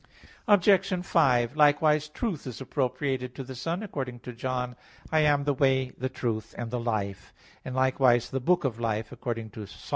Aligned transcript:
Obj. 0.47 1.05
5: 1.05 1.55
Likewise, 1.55 2.07
Truth 2.09 2.47
is 2.47 2.59
appropriated 2.59 3.35
to 3.35 3.43
the 3.43 3.53
Son, 3.53 3.83
according 3.83 4.19
to 4.21 4.33
John 4.33 4.71
14:6, 5.09 5.09
"I 5.11 5.19
am 5.19 5.43
the 5.43 5.53
Way, 5.53 5.91
the 5.95 6.09
Truth, 6.09 6.55
and 6.57 6.71
the 6.71 6.79
Life"; 6.79 7.31
and 7.63 7.75
likewise 7.75 8.31
"the 8.31 8.39
book 8.39 8.63
of 8.63 8.79
life," 8.79 9.11
according 9.11 9.51
to 9.51 9.67
Ps. 9.67 9.89